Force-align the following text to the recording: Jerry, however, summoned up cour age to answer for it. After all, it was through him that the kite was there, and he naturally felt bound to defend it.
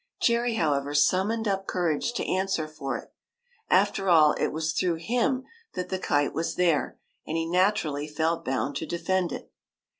Jerry, 0.19 0.55
however, 0.55 0.95
summoned 0.95 1.47
up 1.47 1.67
cour 1.67 1.91
age 1.91 2.11
to 2.13 2.25
answer 2.27 2.67
for 2.67 2.97
it. 2.97 3.13
After 3.69 4.09
all, 4.09 4.33
it 4.33 4.47
was 4.47 4.73
through 4.73 4.95
him 4.95 5.43
that 5.75 5.89
the 5.89 5.99
kite 5.99 6.33
was 6.33 6.55
there, 6.55 6.97
and 7.27 7.37
he 7.37 7.45
naturally 7.45 8.07
felt 8.07 8.43
bound 8.43 8.75
to 8.77 8.87
defend 8.87 9.31
it. 9.31 9.51